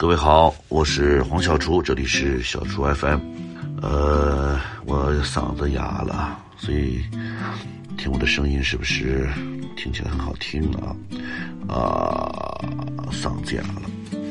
[0.00, 3.20] 各位好，我是黄小厨，这里是小厨 FM。
[3.82, 7.02] 呃，我嗓子哑了，所以
[7.98, 9.28] 听我的声音是不是
[9.76, 10.96] 听起来很好听啊？
[11.68, 12.64] 啊，
[13.12, 13.82] 嗓子哑了，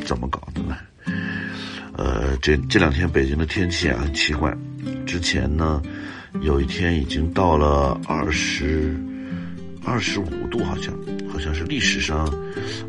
[0.08, 0.76] 怎么搞的呢？
[1.96, 4.52] 呃，这这两天北京的天气啊很奇怪，
[5.06, 5.84] 之前呢
[6.42, 9.00] 有一天已经到了二十
[9.86, 10.92] 二十五度，好像
[11.32, 12.28] 好像是历史上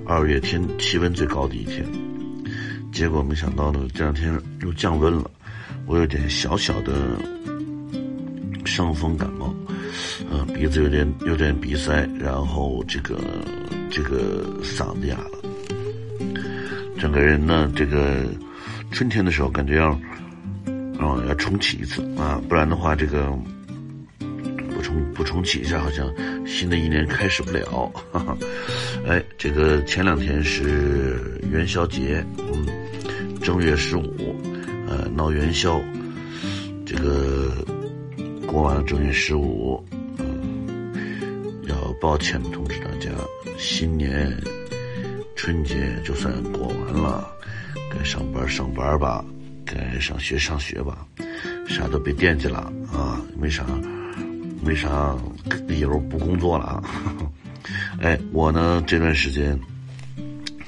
[0.07, 1.85] 二月天气温最高的一天。
[2.93, 5.30] 结果没想到呢，这两天又降温了，
[5.87, 7.16] 我有点小小的
[8.66, 9.55] 伤风感冒，
[10.30, 13.18] 嗯，鼻子有点有点鼻塞，然后这个
[13.91, 15.38] 这个嗓子哑了，
[16.98, 18.24] 整个人呢，这个
[18.91, 19.88] 春天的时候感觉要
[20.98, 23.32] 啊要重启一次啊，不然的话这个
[24.74, 26.07] 不重不重启一下，好像
[26.46, 27.91] 新的一年开始不了。
[28.12, 28.37] 哈哈。
[29.07, 32.80] 哎，这个前两天是元宵节，嗯。
[33.43, 34.37] 正月十五，
[34.87, 35.80] 呃，闹元宵，
[36.85, 37.51] 这个
[38.47, 39.82] 过完了正月十五，
[40.19, 41.19] 嗯，
[41.66, 43.10] 要抱歉通知大家，
[43.59, 44.30] 新年
[45.35, 45.74] 春节
[46.05, 47.32] 就算过完了，
[47.91, 49.24] 该上班上班吧，
[49.65, 51.07] 该上学上学吧，
[51.66, 53.65] 啥都别惦记了啊，没啥
[54.63, 55.16] 没啥
[55.66, 56.85] 理由不工作了啊。
[58.01, 59.59] 哎，我呢这段时间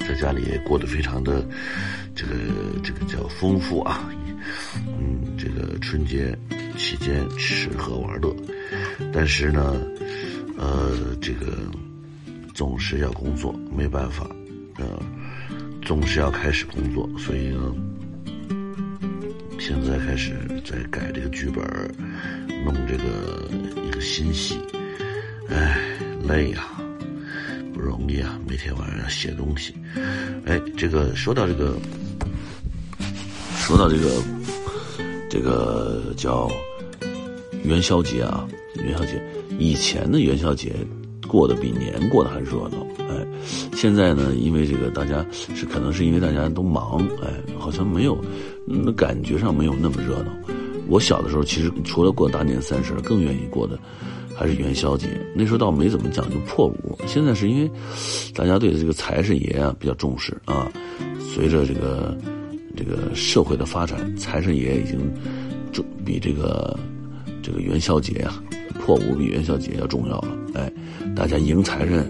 [0.00, 1.46] 在家里过得非常的。
[2.14, 2.34] 这个
[2.82, 4.08] 这个叫丰富啊，
[4.86, 6.36] 嗯，这个春节
[6.76, 8.34] 期间吃喝玩乐，
[9.12, 9.80] 但是呢，
[10.56, 11.58] 呃，这个
[12.54, 14.28] 总是要工作，没办法，
[14.78, 15.02] 呃，
[15.82, 17.74] 总是要开始工作，所以呢，
[19.58, 21.64] 现在开始在改这个剧本，
[22.64, 23.50] 弄这个
[23.86, 24.58] 一个新戏，
[25.48, 25.78] 哎，
[26.26, 26.68] 累呀，
[27.72, 29.74] 不容易啊，每天晚上要写东西，
[30.44, 31.74] 哎，这个说到这个。
[33.64, 34.10] 说到这个，
[35.30, 36.50] 这个叫
[37.62, 39.22] 元宵节啊，元宵节
[39.56, 40.74] 以前的元宵节
[41.28, 43.24] 过得比年过得还热闹，哎，
[43.72, 48.18] 现在呢，因为这个大家是可能是因为大家都忙，哎，好像没有
[48.66, 50.32] 那感觉上没有那么热闹。
[50.88, 53.78] 我小的时候其实除了过大年三十，更愿意过的
[54.36, 55.08] 还是元宵节。
[55.34, 57.70] 那时候倒没怎么讲究破五，现在是因为
[58.34, 60.70] 大家对这个财神爷啊比较重视啊，
[61.34, 62.16] 随着这个。
[62.74, 64.98] 这个社会的发展，财神爷已经
[65.74, 66.74] 重比这个
[67.42, 68.42] 这个元宵节啊，
[68.80, 70.28] 破五比元宵节要重要了。
[70.54, 70.72] 哎，
[71.14, 72.02] 大家迎财神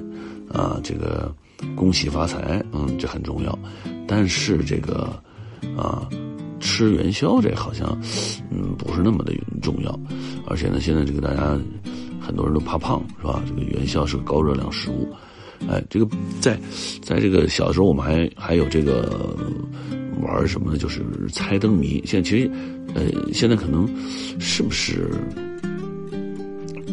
[0.48, 1.34] 啊，这个
[1.74, 3.58] 恭喜发财，嗯，这很重要。
[4.06, 5.20] 但是这个
[5.76, 6.08] 啊，
[6.60, 8.00] 吃元宵这好像
[8.48, 9.98] 嗯不是那么的重要。
[10.46, 11.58] 而且呢，现在这个大家
[12.32, 13.42] 很多人都怕胖，是吧？
[13.46, 15.06] 这个元宵是个高热量食物。
[15.68, 16.08] 哎，这个
[16.40, 16.58] 在
[17.02, 19.36] 在这个小时候，我们还还有这个。
[20.22, 20.78] 玩什么呢？
[20.78, 22.00] 就是猜灯谜。
[22.06, 22.50] 现在其实，
[22.94, 23.88] 呃，现在可能
[24.38, 25.10] 是不是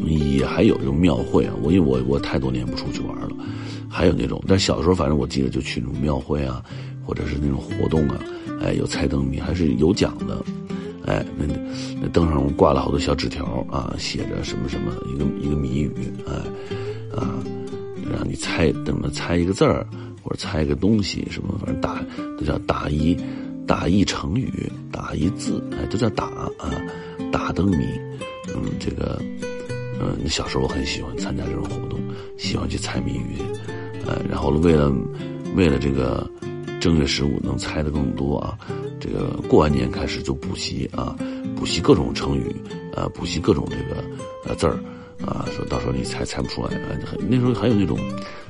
[0.08, 1.54] 也还有这种庙会啊？
[1.62, 3.30] 我因为我我太多年不出去玩了，
[3.88, 4.44] 还有那种。
[4.48, 6.64] 但小时候反正我记得就去那种庙会啊，
[7.06, 8.20] 或者是那种活动啊，
[8.62, 10.44] 哎，有猜灯谜，还是有奖的。
[11.10, 11.46] 哎，那
[12.00, 15.92] 那灯上挂了好多小纸条啊，写着什么什么一个一个谜语，
[16.28, 16.34] 哎
[17.18, 17.44] 啊，
[18.14, 19.86] 让你猜怎么猜一个字儿。
[20.22, 22.04] 或者猜一个东西什么，反正打
[22.38, 23.18] 都叫打一
[23.66, 26.70] 打一成语，打一字，哎，都叫打啊，
[27.32, 27.86] 打灯谜。
[28.54, 29.20] 嗯，这个，
[30.00, 31.98] 嗯，小时候很喜欢参加这种活动，
[32.38, 33.38] 喜欢去猜谜语，
[34.06, 34.94] 呃，然后为了
[35.56, 36.30] 为了这个
[36.82, 38.58] 正月十五能猜的更多啊，
[39.00, 41.16] 这个过完年开始就补习啊，
[41.56, 42.56] 补习各种成语，
[42.94, 44.04] 呃，补习各种这个
[44.46, 44.78] 呃字儿。
[45.26, 46.96] 啊，说到时候你猜猜不出来啊，
[47.28, 48.00] 那时候还有那种，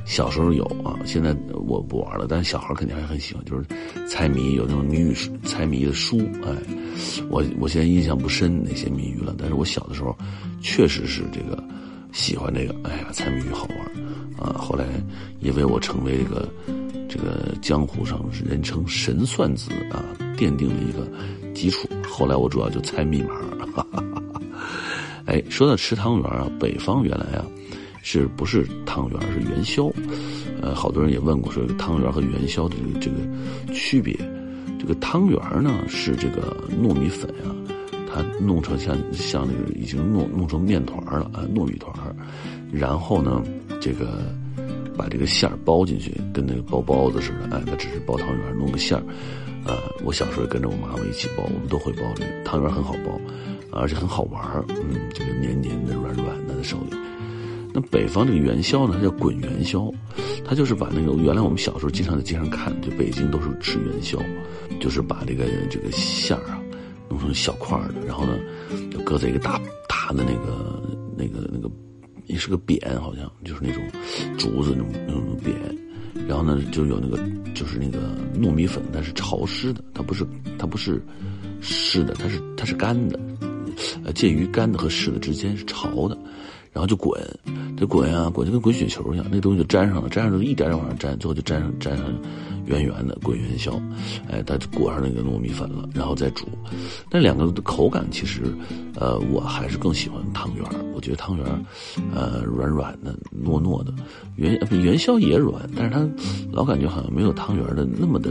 [0.05, 3.65] 小时候有啊，现在我不玩了，但是小孩肯定还很喜欢，就是
[4.07, 5.11] 猜谜，有那种谜语
[5.43, 6.55] 猜谜的书，哎，
[7.27, 10.15] 我我现在印象不深那些谜语了，但是我小的时候
[10.61, 11.57] 确实是这个
[12.11, 14.85] 喜欢这个，哎呀，猜谜语好玩啊，后来
[15.39, 16.47] 也为我成为这个
[17.09, 20.05] 这个江湖上人称神算子啊
[20.39, 21.05] 奠定了一个
[21.53, 23.35] 基础，后来我主要就猜密码。
[23.75, 24.41] 哈哈哈
[25.25, 27.45] 哎，说到吃汤圆啊，北方原来啊，
[28.01, 29.91] 是不是汤圆是元宵？
[30.61, 34.17] 呃，好多人也问过，说汤圆和元宵的这个这个区别。
[34.79, 37.53] 这个汤圆呢是这个糯米粉啊，
[38.11, 41.93] 它弄成像像那个已经弄弄成面团了啊，糯米团
[42.71, 43.43] 然后呢，
[43.81, 44.33] 这个
[44.97, 49.03] 把这个馅儿包进去，跟那个包包子似的，哎，它只是包汤圆，弄个馅儿。
[49.69, 53.19] 啊，我小时候也跟着我妈妈一起包，我们都会包这个汤圆，很好包。
[53.71, 56.97] 而且很好玩儿，嗯，这个黏黏的、软软的在手里，
[57.71, 59.93] 那北方这个元宵呢，它叫滚元宵，
[60.43, 64.17] 它就是把那个原来我们小时候经常在街上看，就北京都是吃元宵，
[64.79, 66.59] 就是把这个这个馅儿啊
[67.07, 68.39] 弄成小块的，然后呢，
[68.89, 70.81] 就搁在一个大大的那个
[71.15, 71.69] 那个那个
[72.25, 73.83] 也是个扁，好像就是那种
[74.35, 75.55] 竹子那种那种扁，
[76.27, 77.17] 然后呢就有那个
[77.53, 80.25] 就是那个糯米粉，它是潮湿的，它不是
[80.57, 81.01] 它不是
[81.61, 83.19] 湿的，它是它是干的，
[84.13, 86.17] 介于干的和湿的之间是潮的。
[86.71, 87.19] 然后就滚，
[87.75, 92.05] 就滚啊滚，就跟滚雪球一样，那东西就粘上了，粘上就一点点往上粘，最后就粘上粘上
[92.65, 93.81] 圆圆的滚元宵，
[94.29, 96.47] 哎，它裹上那个糯米粉了，然后再煮。
[97.09, 98.43] 但两个的口感其实，
[98.95, 100.63] 呃，我还是更喜欢汤圆
[100.93, 101.65] 我觉得汤圆
[102.13, 103.91] 呃，软软的、糯糯的，
[104.35, 106.07] 元元宵也软，但是它
[106.51, 108.29] 老感觉好像没有汤圆的那么的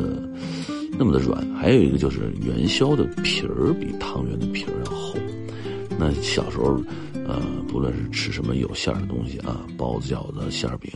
[0.97, 1.45] 那么的软。
[1.55, 5.17] 还有一个就是元宵的皮儿比汤圆的皮儿要厚。
[5.99, 6.81] 那小时候。
[7.29, 7.39] 呃，
[7.69, 10.91] 不论是吃什么有馅儿的东西啊，包子、饺子、馅儿饼，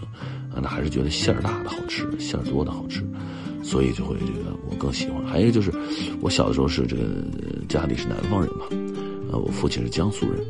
[0.50, 3.06] 啊，那还是觉得馅儿大的好吃，馅儿多的好吃，
[3.62, 5.22] 所以就会这个我更喜欢。
[5.26, 5.70] 还有一个就是，
[6.22, 7.02] 我小的时候是这个
[7.68, 8.64] 家里是南方人嘛，
[9.30, 10.42] 啊，我父亲是江苏人，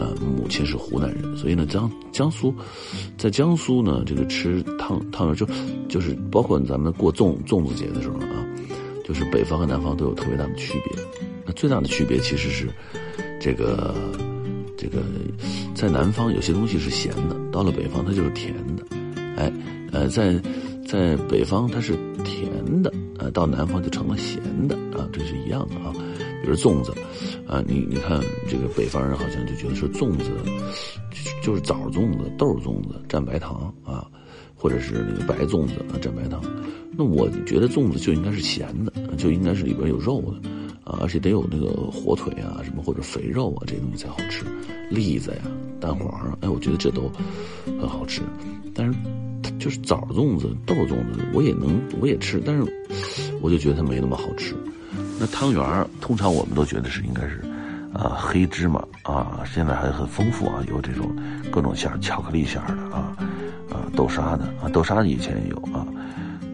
[0.00, 2.52] 呃，母亲是湖南人，所以呢，江江苏，
[3.16, 5.46] 在江苏呢，这个吃汤汤圆就
[5.88, 8.44] 就是包括咱们过粽粽子节的时候啊，
[9.04, 11.00] 就是北方和南方都有特别大的区别。
[11.46, 12.68] 那最大的区别其实是
[13.40, 13.94] 这个。
[14.80, 15.02] 这个
[15.74, 18.82] 在南方有些东西是咸的，到了北方它就是甜的，
[19.36, 19.52] 哎，
[19.92, 20.40] 呃，在
[20.86, 21.92] 在北方它是
[22.24, 22.50] 甜
[22.82, 25.92] 的，呃，到南方就成了咸的啊，这是一样的啊。
[26.42, 26.94] 比如粽子，
[27.46, 28.18] 啊，你你看
[28.48, 30.30] 这个北方人好像就觉得说粽子
[31.42, 34.06] 就是枣粽子、豆粽子蘸白糖啊，
[34.54, 36.42] 或者是那个白粽子啊蘸白糖，
[36.96, 40.48] 那我觉得粽子就应该是咸的，就应该是里边有肉的。
[40.90, 44.44] 啊，而且得有那个火腿啊，什么或者肥肉啊，这些东西才好吃。
[44.90, 45.42] 栗子呀，
[45.78, 47.10] 蛋黄啊，哎，我觉得这都
[47.78, 48.22] 很好吃。
[48.74, 48.98] 但是，
[49.58, 52.64] 就是枣粽子、豆粽子，我也能，我也吃，但是
[53.40, 54.56] 我就觉得它没那么好吃。
[55.20, 57.40] 那汤圆通常我们都觉得是应该是
[57.92, 61.14] 啊黑芝麻啊，现在还很丰富啊，有这种
[61.52, 63.16] 各种馅巧克力馅的啊
[63.70, 65.86] 啊豆沙的啊豆沙的以前也有啊。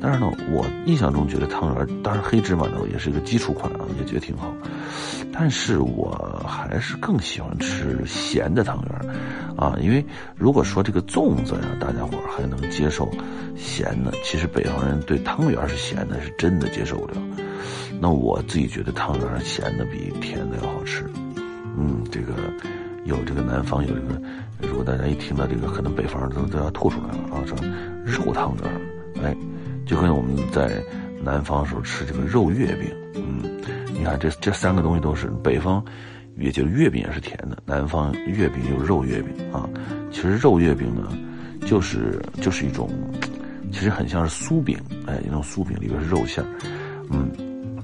[0.06, 4.54] 但是呢，我印象中觉得汤圆，当然黑芝麻呢也是一个基础款啊，也觉得挺好。
[5.32, 9.10] 但是我还是更喜欢吃咸的汤圆，
[9.56, 10.06] 啊，因为
[10.36, 13.10] 如果说这个粽子呀，大家伙还能接受
[13.56, 17.14] 咸的，其实北方人对汤圆是咸的，是真的接受不了。
[18.00, 21.04] 那我自己觉得汤圆咸的比甜的要好吃。
[21.76, 22.32] 嗯，这个
[23.06, 24.22] 有这个南方有这个，
[24.68, 27.56] 如果大家一听到这个，可能北方人都都要吐出来了啊，说
[28.04, 29.36] 肉汤圆，哎。
[29.86, 30.82] 就跟我们在
[31.22, 33.40] 南方时候吃这个肉月饼，嗯，
[33.94, 35.82] 你看这这三个东西都是北方，
[36.36, 39.68] 也就是月饼也是甜的，南方月饼有肉月饼啊。
[40.10, 41.16] 其实肉月饼呢，
[41.66, 42.90] 就是就是一种，
[43.72, 46.50] 其实很像是酥饼，哎，一种酥饼里边是肉馅儿，
[47.10, 47.30] 嗯，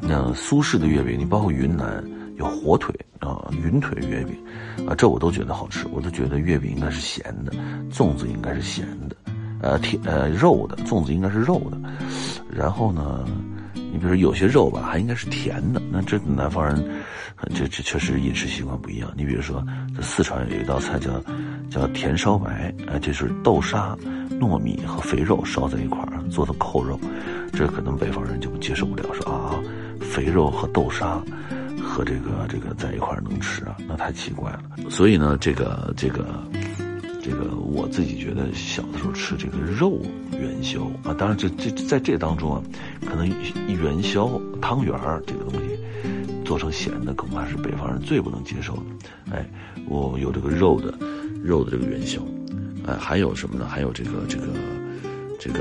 [0.00, 2.02] 那苏式的月饼，你包括云南
[2.36, 4.36] 有火腿啊，云腿月饼
[4.86, 7.52] 啊，这我都觉得好吃，我都觉得月饼应该是咸的，
[7.90, 9.16] 粽子应该是咸的。
[9.62, 11.78] 呃，甜呃肉的粽子应该是肉的，
[12.52, 13.24] 然后呢，
[13.74, 15.80] 你比如说有些肉吧，还应该是甜的。
[15.90, 16.84] 那这南方人，
[17.54, 19.08] 这这确实饮食习惯不一样。
[19.16, 19.64] 你比如说，
[19.96, 21.10] 这四川有一道菜叫
[21.70, 23.96] 叫甜烧白，哎，这是豆沙、
[24.40, 26.98] 糯米和肥肉烧在一块做的扣肉，
[27.52, 29.54] 这可能北方人就接受不了，说啊，
[30.00, 31.22] 肥肉和豆沙
[31.80, 34.90] 和这个这个在一块能吃啊，那太奇怪了。
[34.90, 36.42] 所以呢，这个这个。
[37.22, 40.02] 这个我自己觉得小的时候吃这个肉
[40.32, 42.62] 元宵啊，当然这这在这当中啊，
[43.06, 43.28] 可能
[43.68, 44.28] 元宵
[44.60, 44.92] 汤圆
[45.24, 45.78] 这个东西
[46.44, 48.82] 做成咸的，恐怕是北方人最不能接受的。
[49.30, 49.48] 哎，
[49.86, 50.92] 我有这个肉的
[51.44, 52.20] 肉的这个元宵，
[52.88, 53.68] 哎，还有什么呢？
[53.68, 54.48] 还有这个这个
[55.38, 55.60] 这个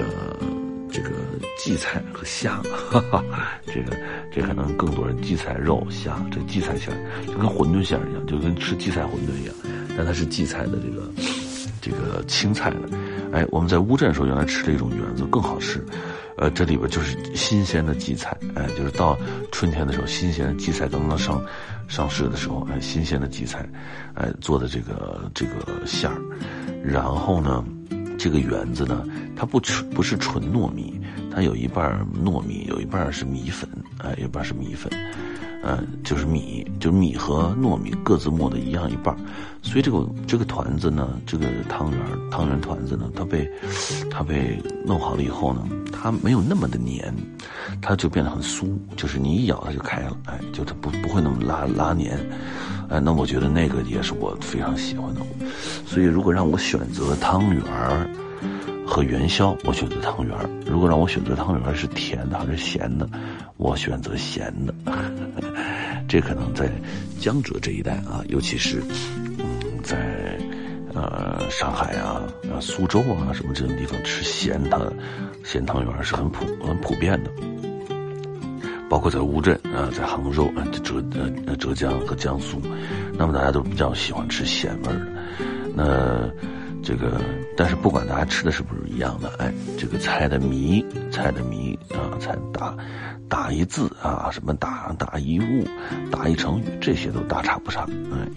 [0.92, 1.12] 这个
[1.60, 3.24] 荠菜和虾，哈哈，
[3.68, 3.96] 这个
[4.34, 6.92] 这可能更多人荠菜肉虾，这荠菜馅
[7.28, 9.56] 就跟馄饨馅一样，就跟吃荠菜馄饨一样，
[9.96, 11.08] 但它是荠菜的这个。
[11.82, 12.78] 这个青菜的，
[13.34, 15.84] 哎，我们在乌镇的时候原来吃的一种圆子更好吃，
[16.38, 19.18] 呃，这里边就是新鲜的荠菜，哎，就是到
[19.52, 21.44] 春天的时候，新鲜的荠菜刚刚上
[21.88, 23.68] 上市的时候，哎，新鲜的荠菜，
[24.14, 26.22] 哎，做的这个这个馅儿，
[26.84, 27.66] 然后呢，
[28.18, 29.04] 这个圆子呢，
[29.36, 31.02] 它不纯不是纯糯米，
[31.34, 34.92] 它有一半糯米，有一半是米粉，哎，有一半是米粉，
[35.64, 39.16] 嗯，就是米，就是米和糯米各自磨的一样一半，
[39.62, 42.00] 所以这个这个团子呢，这个汤圆
[42.32, 43.48] 汤圆团子呢，它被
[44.10, 47.14] 它被弄好了以后呢，它没有那么的黏，
[47.80, 52.20] 它就变得很酥，就是你一咬它就开了，哎，就它不不会那么拉拉黏，
[52.90, 55.22] 哎，那我觉得那个也是我非常喜欢的，
[55.86, 58.10] 所以如果让我选择汤圆儿。
[58.94, 63.10] 和元宵，我选择汤圆如果让我选择汤圆是甜的还是咸的，
[63.56, 64.74] 我选择咸的。
[66.10, 66.70] 这可能在
[67.18, 68.84] 江浙这一带啊，尤其是
[69.40, 70.38] 嗯，在
[70.94, 72.22] 呃上海啊、
[72.60, 74.92] 苏州啊什么这种地方吃咸的
[75.46, 77.32] 咸汤圆是很普很普遍的。
[78.90, 81.02] 包括在乌镇啊，在杭州啊、浙
[81.48, 82.62] 呃浙江和江苏，
[83.18, 85.08] 那么大家都比较喜欢吃咸味儿的。
[85.74, 86.30] 那。
[86.84, 87.22] 这个，
[87.56, 92.76] 但是不管大家吃的是不是一样的，哎，这个菜的谜，菜的谜啊，菜打
[93.30, 95.66] 打一字啊，什么打打一物，
[96.12, 97.88] 打一成语，这些都大差不差。
[98.12, 98.28] 哎，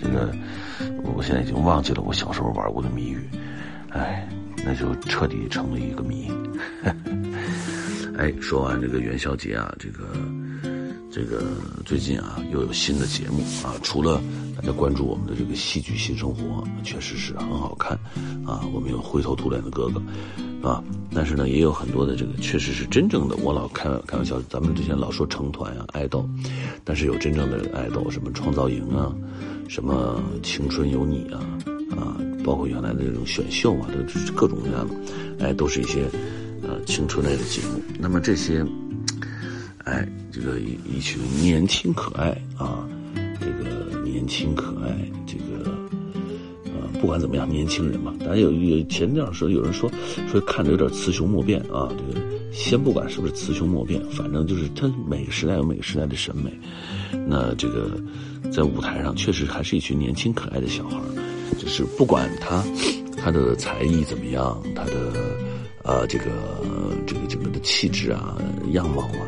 [0.00, 0.32] 这个
[1.04, 3.28] 我现在已经忘记了我小时候玩过的谜语，
[3.90, 4.28] 哎，
[4.64, 6.30] 那就彻底成了一个谜。
[8.18, 10.04] 哎，说完这个元宵节啊，这个
[11.16, 11.42] 这个
[11.86, 14.20] 最近啊又有新的节目啊，除了。
[14.54, 17.92] 大家关注我们的这个戏剧新生活，确实是很好看，
[18.46, 20.02] 啊，我们有灰头土脸的哥哥，
[20.66, 20.82] 啊，
[21.12, 23.36] 但是呢，也有很多的这个确实是真正的。
[23.36, 26.26] 我老开开玩笑，咱们之前老说成团啊、爱豆，
[26.84, 29.14] 但是有真正的爱豆，什么创造营啊，
[29.68, 31.38] 什么青春有你啊，
[31.94, 34.94] 啊，包括原来的这种选秀啊，都各种各样的，
[35.44, 36.08] 哎，都是一些
[36.62, 37.82] 呃青春类的节目。
[37.98, 38.64] 那么这些，
[39.86, 42.86] 哎，这个一一群年轻可爱啊。
[43.38, 45.70] 这个年轻可爱，这个，
[46.64, 48.12] 呃，不管怎么样，年轻人嘛。
[48.18, 49.88] 当然有有前段时候有人说
[50.28, 51.88] 说看着有点雌雄莫辨啊。
[51.90, 56.50] 这个先不管是不是雌雄莫辨，反正就是他每个时代有每个时代的审美。
[57.28, 58.02] 那这个
[58.52, 60.98] 在舞台上确实还是一群年轻可爱的小孩
[61.58, 62.64] 就是不管他
[63.16, 64.92] 他的才艺怎么样，他的
[65.84, 66.24] 呃这个
[67.06, 68.36] 这个这个的气质啊、
[68.72, 69.22] 样貌啊。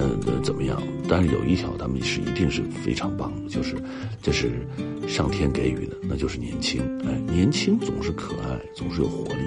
[0.00, 0.82] 呃，怎么样？
[1.06, 3.76] 但是有一条，他们是一定是非常棒的，就是
[4.22, 4.66] 这是
[5.06, 6.80] 上天给予的，那就是年轻。
[7.06, 9.42] 哎，年轻总是可爱，总是有活力，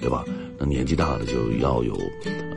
[0.00, 0.22] 对吧？
[0.58, 1.94] 那年纪大了就要有，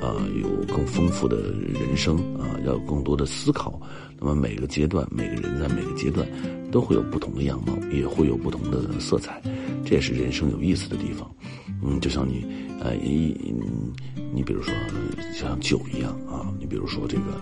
[0.01, 3.79] 呃，有更丰富的人生啊，要有更多的思考。
[4.19, 6.27] 那么每个阶段，每个人在每个阶段
[6.72, 9.41] 都会有不同的样貌，也会有不同的色彩，
[9.86, 11.29] 这也是人生有意思的地方。
[11.81, 12.46] 嗯，就像你，
[12.81, 13.34] 呃，一，
[14.33, 14.74] 你比如说
[15.33, 17.41] 像酒一样啊，你比如说这个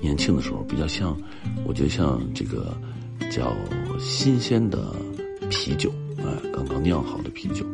[0.00, 1.16] 年轻的时候比较像，
[1.66, 2.76] 我觉得像这个
[3.30, 3.54] 叫
[3.98, 4.94] 新鲜的
[5.50, 7.64] 啤酒，哎，刚刚酿好的啤酒，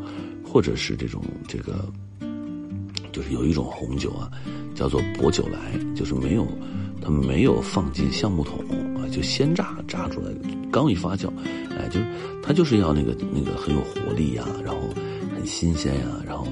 [0.44, 1.84] 或者是这种这个，
[3.12, 4.30] 就是有一种红酒啊，
[4.74, 6.46] 叫做薄酒来，就是没有，
[7.00, 8.58] 它没有放进橡木桶
[8.96, 10.32] 啊，就鲜榨榨出来，
[10.70, 11.30] 刚一发酵，
[11.70, 12.06] 哎，就是
[12.42, 14.88] 它就是要那个那个很有活力呀，然后。
[15.34, 16.48] 很新鲜呀，然后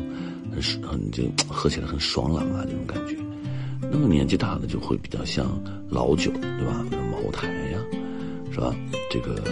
[0.61, 3.17] 很很就喝起来很爽朗啊，这种感觉。
[3.91, 5.47] 那么年纪大的就会比较像
[5.89, 6.85] 老酒，对吧？
[7.13, 7.79] 茅台呀，
[8.53, 8.75] 是吧？
[9.11, 9.43] 这个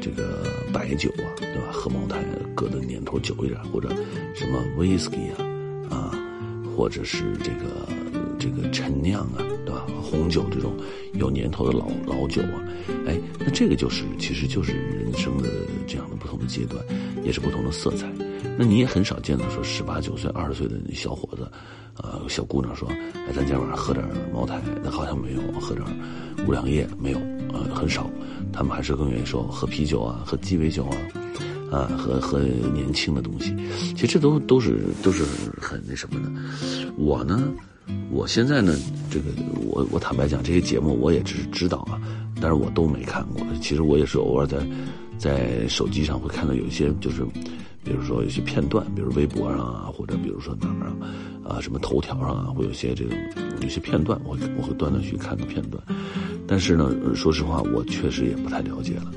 [0.00, 1.72] 这个白酒啊，对吧？
[1.72, 2.22] 喝茅台
[2.54, 3.88] 搁的年头久一点，或者
[4.34, 5.44] 什么威士忌啊，
[5.90, 6.14] 啊，
[6.76, 7.88] 或者是这个
[8.38, 9.86] 这个陈酿啊，对吧？
[10.00, 10.76] 红酒这种
[11.14, 12.62] 有年头的老老酒啊，
[13.06, 15.48] 哎，那这个就是其实就是人生的
[15.86, 16.84] 这样的不同的阶段，
[17.24, 18.06] 也是不同的色彩。
[18.58, 21.50] 那你也很少见到说十八九岁、二十岁的小伙子，
[22.02, 22.88] 呃，小姑娘说
[23.26, 25.84] ：“哎，咱今晚上喝点茅台。”那好像没有，喝点
[26.46, 27.18] 五粮液没有，
[27.52, 28.10] 呃，很少。
[28.52, 30.96] 他们还是更愿意说喝啤酒啊，喝鸡尾酒啊，
[31.70, 33.54] 啊，喝喝年轻的东西。
[33.94, 35.24] 其实这都都是都是
[35.60, 36.30] 很那什么的。
[36.96, 37.48] 我呢，
[38.10, 38.76] 我现在呢，
[39.10, 39.26] 这个
[39.70, 42.00] 我我坦白讲，这些节目我也只是知道啊，
[42.40, 43.42] 但是我都没看过。
[43.60, 44.58] 其实我也是偶尔在
[45.16, 47.24] 在手机上会看到有一些就是。
[47.84, 50.86] 比如说有些片段，比如微博上啊，或者比如说哪儿
[51.44, 53.16] 啊，啊什么头条上啊，会有些这种
[53.60, 55.82] 有些片段，我我会断断续看个片段。
[56.46, 59.10] 但是呢，说实话，我确实也不太了解了。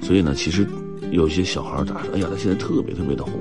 [0.00, 0.66] 所以呢，其实
[1.10, 2.14] 有些小孩儿咋说？
[2.14, 3.34] 哎呀，他现在特别特别的红。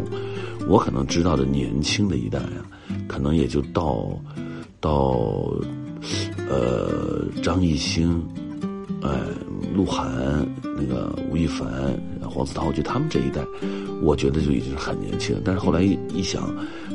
[0.68, 2.62] 我可能知道的年轻的一代啊，
[3.08, 4.10] 可能也就到
[4.80, 5.52] 到
[6.48, 8.24] 呃张艺兴，
[9.01, 9.20] 哎，
[9.75, 10.08] 鹿晗，
[10.77, 11.67] 那个吴亦凡。
[12.34, 13.46] 黄子韬，就他们这一代，
[14.01, 15.36] 我觉得就已经是很年轻。
[15.43, 16.50] 但是后来一一想，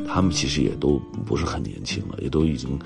[0.08, 2.78] 他们其实也都不是很年轻了，也都已经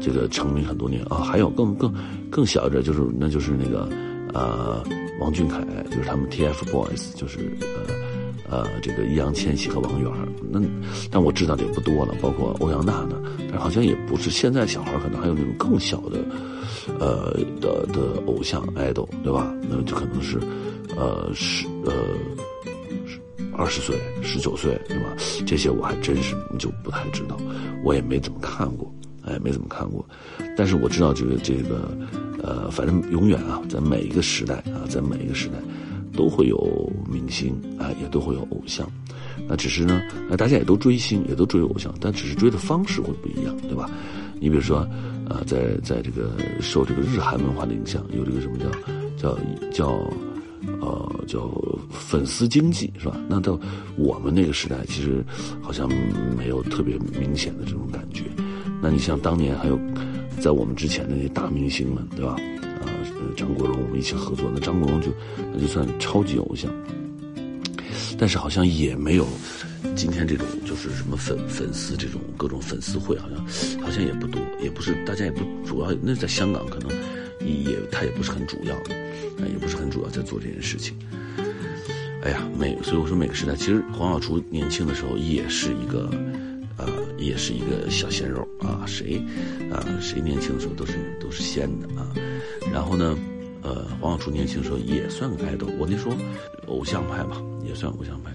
[0.00, 1.18] 这个成名很多年啊。
[1.18, 1.92] 还有更更
[2.30, 3.86] 更小一点，就是那就是那个
[4.32, 4.82] 呃
[5.20, 7.94] 王俊凯，就是他们 TFBOYS，就是呃
[8.50, 10.10] 呃，这个易烊千玺和王源
[10.50, 10.60] 那
[11.10, 13.16] 但我知道的也不多了，包括欧阳娜娜，
[13.50, 16.24] 但好像也不是现在小孩可能还有那种更小的，
[16.98, 19.54] 呃的的偶像 idol，对吧？
[19.68, 20.38] 那就可能是，
[20.96, 21.92] 呃十呃
[23.54, 25.14] 二十岁、十九岁，对吧？
[25.46, 27.36] 这些我还真是就不太知道，
[27.84, 28.90] 我也没怎么看过，
[29.26, 30.02] 哎，没怎么看过。
[30.56, 31.90] 但是我知道这个这个，
[32.42, 35.54] 呃，反正永远啊，在每一个时代啊，在每一个时代。
[36.18, 38.90] 都会有明星啊，也都会有偶像，
[39.46, 43.88] 那只是呢，那大家也都追星，也都追偶像，但只是追的方式会不一样，对吧？
[44.40, 44.84] 你比如说，
[45.28, 48.68] 呃，在在这个受这个日韩文化的影响，有这个什么叫
[49.16, 49.38] 叫
[49.70, 49.86] 叫
[50.80, 51.48] 呃叫
[51.88, 53.16] 粉丝经济，是吧？
[53.28, 53.56] 那到
[53.96, 55.24] 我们那个时代，其实
[55.62, 55.88] 好像
[56.36, 58.24] 没有特别明显的这种感觉。
[58.82, 59.78] 那你像当年还有
[60.40, 62.34] 在我们之前的那些大明星们，对吧？
[63.36, 65.08] 张国荣，我们一起合作，那张国荣就
[65.52, 66.70] 那就算超级偶像，
[68.18, 69.26] 但是好像也没有
[69.94, 73.38] 今天这种就是什么粉粉丝这种各种粉丝会，好像
[73.82, 76.90] 好像也不多，也不是大家也不主要，那在香港可能
[77.40, 78.74] 也他也不是很主要，
[79.46, 80.96] 也不是很主要在做这件事情。
[82.22, 86.10] 哎呀，每所以我说每个时代，其实黄小厨年轻的时候也是一个。
[86.80, 86.86] 呃，
[87.18, 89.20] 也是一个小鲜肉啊，谁，
[89.72, 92.14] 啊，谁年轻的时候都是都是鲜的啊。
[92.72, 93.16] 然后呢，
[93.62, 96.16] 呃，黄小厨年轻时候也算个爱豆，我那时候
[96.66, 98.30] 偶像派吧，也算偶像派，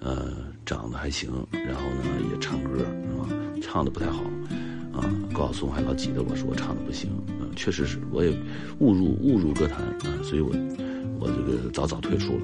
[0.00, 0.32] 呃，
[0.64, 2.84] 长得还行，然后呢也唱歌是
[3.18, 3.28] 吧？
[3.62, 4.22] 唱的不太好，
[4.92, 8.30] 啊，高晓松还老挤着我说我唱的不行，啊，确实是，我也
[8.78, 10.50] 误入误入歌坛啊，所以我
[11.18, 12.42] 我这个早早退出了。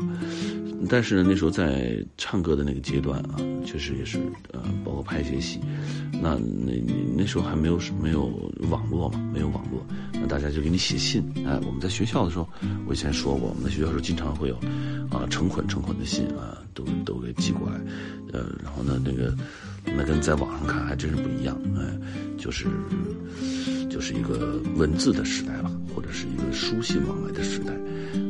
[0.88, 4.18] 但是呢，那时候在唱歌的那个阶段啊，确实也是
[4.52, 5.60] 呃，包括拍一些戏，
[6.12, 6.72] 那那
[7.16, 8.26] 那时候还没有没有
[8.70, 11.22] 网络嘛，没有网络，那大家就给你写信。
[11.46, 12.48] 哎，我们在学校的时候，
[12.86, 14.56] 我以前说过，我们在学校时候经常会有
[15.10, 17.80] 啊成捆成捆的信啊，都都给寄过来，
[18.32, 19.36] 呃，然后呢，那个
[19.84, 21.82] 那跟在网上看还真是不一样，哎，
[22.38, 22.66] 就是
[23.90, 27.72] 就是一个文字的时代吧，或者是一个书信往来的时代。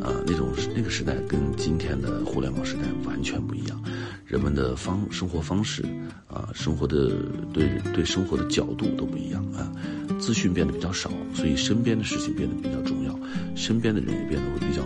[0.02, 3.82] 啊，那种那个时代跟今天的互联网时代完全不一样，
[4.26, 5.82] 人们的方生活方式
[6.26, 7.12] 啊，生活的
[7.52, 9.70] 对对生活的角度都不一样啊，
[10.18, 13.18] 资讯变得比较少，所以身边的事情变得比较重要，
[13.54, 14.82] 身边的人也变得会比较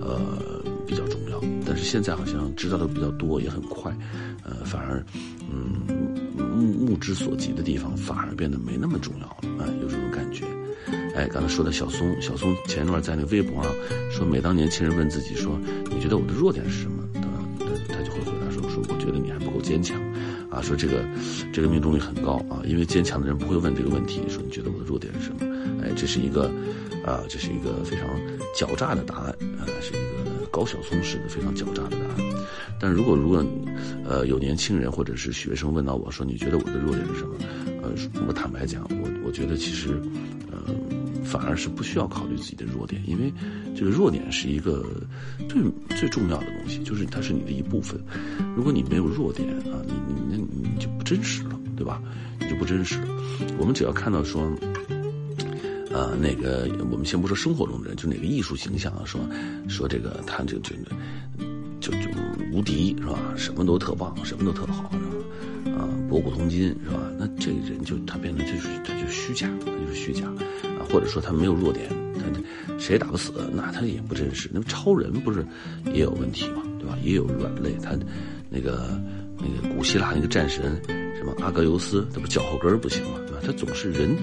[0.00, 1.40] 呃比较重要。
[1.66, 3.94] 但是现在好像知道的比较多，也很快，
[4.44, 5.04] 呃，反而
[5.50, 10.44] 嗯目目之所及的地方反而变得没那么重要了啊，有这种感觉。
[11.14, 13.72] 哎，刚才说的小松，小松前一段在那个微博上
[14.10, 15.58] 说，每当年轻人问自己说，
[15.90, 17.02] 你觉得我的弱点是什么？
[17.14, 17.20] 他
[17.58, 20.00] 他他就会回答说，说我觉得你还不够坚强，
[20.50, 21.04] 啊，说这个
[21.52, 25.38] 这个命中率很高啊，因为坚强的人不会问这个问题，说你觉得我的弱点是什么？
[25.84, 26.50] 哎，这是一个
[27.04, 28.08] 啊，这是一个非常
[28.56, 30.21] 狡诈的答案啊，是一个
[30.52, 32.44] 高晓松式的非常狡诈的答案。
[32.78, 33.44] 但如果如果
[34.04, 37.34] 呃有年轻人或者是学生问到我说，你觉得我的弱点是什么？
[37.82, 37.90] 呃，
[38.28, 40.00] 我坦白讲，我我觉得其实，
[40.52, 40.58] 呃。
[41.24, 43.32] 反而是不需要考虑自己的弱点，因为
[43.74, 44.84] 这个弱点是一个
[45.48, 45.62] 最
[45.96, 47.98] 最重要的东西，就是它是你的一部分。
[48.54, 52.02] 如果你没有弱点啊，你你那你就不真实了，对吧？
[52.38, 53.00] 你就不真实。
[53.56, 54.52] 我们只要看到说，
[55.92, 59.20] 呃，那个我们先不说生活中的人，就哪个艺术形象啊，说
[59.68, 60.96] 说这个他这个这个
[61.80, 62.08] 就就
[62.52, 63.18] 无敌是吧？
[63.36, 64.98] 什么都特棒，什么都特好是
[65.70, 65.76] 吧？
[65.76, 66.98] 啊，博古通今是吧？
[67.18, 70.80] 那这个人就他变得就是他就虚假，他就是虚假啊。
[70.90, 74.50] 或者说他没有弱点，他谁打不死，那他也不真实。
[74.52, 75.44] 那超人不是
[75.92, 76.62] 也有问题吗？
[76.78, 76.96] 对吧？
[77.02, 77.74] 也有软肋。
[77.82, 77.96] 他
[78.50, 79.00] 那个
[79.38, 80.80] 那个古希腊那个战神
[81.22, 83.20] 什么阿格尤斯，他不脚后跟不行吗？
[83.28, 83.40] 对吧？
[83.46, 84.16] 他总是人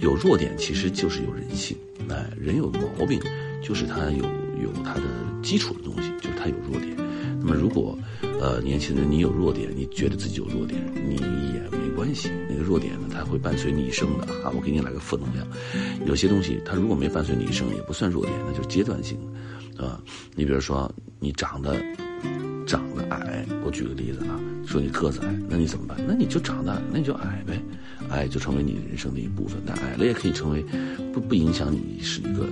[0.00, 1.76] 有弱点，其实就是有人性。
[2.08, 3.20] 哎，人有毛病，
[3.62, 4.24] 就是他有
[4.62, 5.02] 有他的
[5.42, 6.96] 基础的东西，就是他有弱点。
[7.38, 7.96] 那么如果
[8.40, 11.16] 呃年轻人你有弱点，你觉得自己有弱点，你
[11.52, 12.30] 也没关系。
[12.48, 14.50] 那个弱点呢，它会伴随你一生的啊！
[14.54, 15.46] 我给你来个负能量。
[16.06, 19.18] 有些东西它如果没伴随你一生，也不算弱点，那就是阶段性
[19.76, 20.00] 的，啊。
[20.34, 20.90] 你比如说
[21.20, 21.84] 你长得
[22.66, 25.96] 长得矮，我举个例子啊，说你个子矮，那你怎么办？
[26.06, 27.62] 那你就长得，那你就矮呗，
[28.10, 29.58] 矮就成为你人生的一部分。
[29.64, 30.64] 但矮了也可以成为
[31.12, 32.46] 不不影响你是一个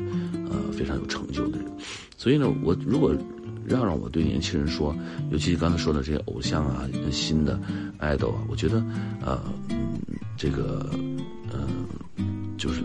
[0.49, 1.67] 呃非常有成就的人。
[2.17, 3.15] 所以呢，我如果。
[3.67, 4.95] 让让我对年轻人说，
[5.31, 7.59] 尤其是刚才说的这些偶像啊、新的
[7.99, 8.85] idol 啊，我觉得，
[9.25, 9.41] 呃，
[10.37, 10.87] 这个，
[11.51, 11.67] 呃，
[12.59, 12.83] 就是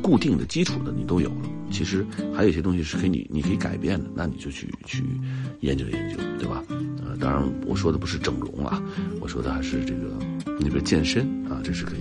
[0.00, 1.50] 固定的基础的你都有了。
[1.68, 5.02] 其实还有一些东西是可以你你可以改变的，那你就去去
[5.62, 6.62] 研究研究，对吧？
[7.34, 8.80] 当然我说的不是整容啊，
[9.20, 10.16] 我说的还是这个
[10.60, 11.98] 那个健身啊，这是可以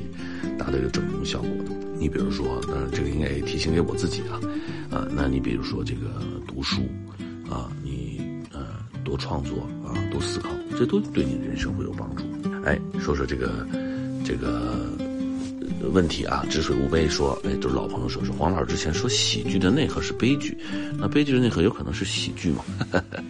[0.59, 1.71] 达到一个整容效果的。
[1.97, 4.37] 你比如说，当然这个应该也提醒给我自己啊，
[4.91, 6.81] 啊，那你比如说这个读书。
[7.49, 8.19] 啊，你
[8.51, 8.61] 呃
[9.03, 12.23] 多创作啊，多思考，这都对你的人生会有帮助。
[12.65, 13.67] 哎，说说这个
[14.25, 14.89] 这个
[15.91, 20.57] 问题啊，止水无悲说，哎，都是老朋友说，说黄老师之前说喜剧的内核是悲剧，
[20.97, 22.63] 那悲剧的内核有可能是喜剧吗？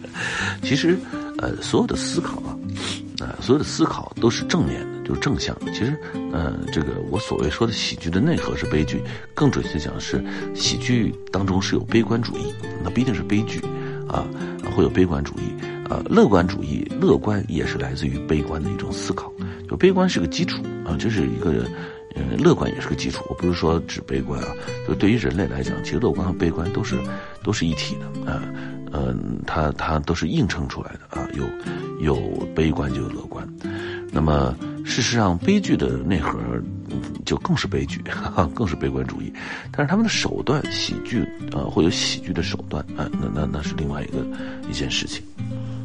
[0.62, 0.96] 其实，
[1.44, 2.56] 呃，所有的思考啊，
[3.20, 5.70] 啊，所有的思考都是正面的，就是正向的。
[5.72, 5.94] 其实，
[6.32, 9.02] 呃，这个我所谓说的喜剧的内核是悲剧，
[9.34, 12.50] 更准确讲是喜剧当中是有悲观主义，
[12.82, 13.60] 那不一定是悲剧，
[14.08, 14.24] 啊，
[14.74, 15.52] 会有悲观主义。
[15.90, 19.30] 呃，乐观主义，乐观也是来自于悲观的一种思考。
[19.68, 21.66] 就悲观是个基础啊，这是一个，
[22.14, 23.22] 呃，乐观也是个基础。
[23.28, 24.48] 我不是说指悲观啊，
[24.88, 26.96] 就对于人类来讲，其实乐观和悲观都是
[27.42, 28.42] 都是一体的啊，
[28.94, 31.44] 嗯它它都是映衬出来的啊，有
[32.00, 32.16] 有
[32.54, 33.46] 悲观就有乐观。
[34.12, 34.54] 那么
[34.84, 36.38] 事实上，悲剧的内核
[37.24, 39.32] 就更是悲剧，哈 哈更是悲观主义。
[39.72, 44.24] 但是他们的手段，喜剧啊，会有喜剧的手段啊，那那那是另外一个
[44.70, 45.22] 一件事情。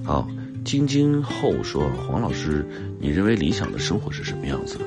[0.05, 0.27] 好，
[0.63, 2.63] 晶晶后说：“黄老师，
[2.99, 4.77] 你认为理想的生活是什么样子？”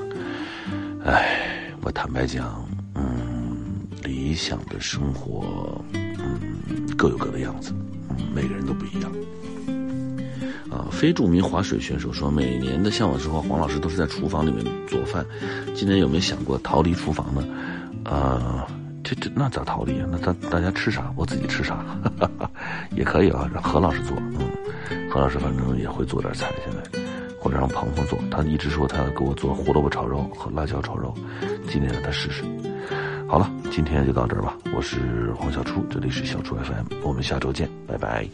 [1.04, 3.56] 哎，我坦白讲，嗯，
[4.04, 6.38] 理想的生活，嗯，
[6.96, 7.72] 各有各的样子，
[8.34, 9.12] 每个人都不一样。
[10.70, 15.24] 啊，非著名划水选手说：“每年的向往生活，黄老师都是在厨房里面做饭，
[15.74, 17.44] 今年有没有想过逃离厨房呢？”
[18.10, 18.66] 啊。
[19.04, 20.06] 这这那咋逃离啊？
[20.12, 22.50] 那大大家吃啥，我自己吃啥，哈哈哈
[22.94, 23.50] 也可以啊。
[23.52, 24.38] 让何老师做，嗯，
[25.10, 27.00] 何老师反正也会做点菜，现在
[27.40, 28.16] 或者让鹏鹏做。
[28.30, 31.12] 他一直说他要给我做胡萝卜炒肉和辣椒炒肉，
[31.68, 32.44] 今天让他试试。
[33.72, 34.54] 今天就到这儿吧。
[34.76, 38.28] 我是黄小初，这里是小初 FM，我们下周见，拜拜。